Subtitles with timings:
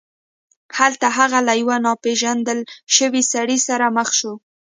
[0.77, 2.59] هلته هغه له یو ناپيژندل
[2.95, 4.33] شوي سړي سره مخ شو.